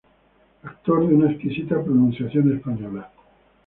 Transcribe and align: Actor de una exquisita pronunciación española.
Actor 0.63 1.07
de 1.07 1.13
una 1.13 1.29
exquisita 1.31 1.75
pronunciación 1.79 2.51
española. 2.57 3.11